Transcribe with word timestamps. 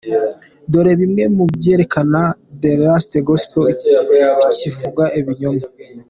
Dore 0.71 0.93
bimwe 1.01 1.23
mu 1.35 1.43
byerekana 1.55 2.21
ko 2.23 2.33
“The 2.61 2.71
Lost 2.83 3.11
Gospel 3.27 3.65
“kivuga 4.57 5.03
ibinyoma. 5.19 5.65